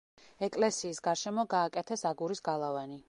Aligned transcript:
ეკლესიის 0.47 1.01
გარშემო 1.07 1.45
გააკეთეს 1.53 2.05
აგურის 2.13 2.43
გალავანი. 2.49 2.99